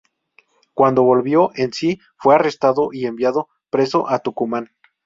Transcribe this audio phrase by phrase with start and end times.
[0.73, 4.71] Cuando volvió en sí fue arrestado y enviado preso a Tucumán.